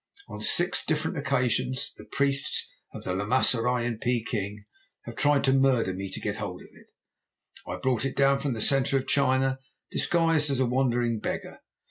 On 0.29 0.41
six 0.41 0.83
different 0.83 1.15
occasions 1.15 1.93
the 1.95 2.05
priests 2.05 2.67
of 2.91 3.03
the 3.03 3.13
Llamaserai 3.13 3.85
in 3.85 3.99
Peking 3.99 4.63
have 5.03 5.15
tried 5.15 5.43
to 5.43 5.53
murder 5.53 5.93
me 5.93 6.09
to 6.09 6.19
get 6.19 6.37
hold 6.37 6.63
of 6.63 6.69
it. 6.71 6.89
I 7.67 7.75
brought 7.75 8.03
it 8.05 8.15
down 8.15 8.39
from 8.39 8.53
the 8.53 8.61
centre 8.61 8.97
of 8.97 9.05
China 9.07 9.59
disguised 9.91 10.49
as 10.49 10.59
a 10.59 10.65
wandering 10.65 11.19
beggar. 11.19 11.59